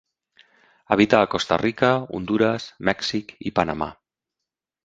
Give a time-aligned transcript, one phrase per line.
[0.95, 3.93] Habita a Costa Rica, Hondures, Mèxic i Panamà.